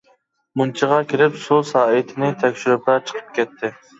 [0.61, 3.75] مۇنچىغا كىرىپ سۇ سائىتىنى تەكشۈرۈپلا چىقىپ كەتتى.